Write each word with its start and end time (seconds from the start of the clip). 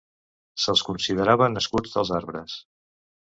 Se'ls 0.63 0.81
considerava 0.87 1.49
nascuts 1.57 1.93
dels 1.97 2.13
arbres. 2.21 2.57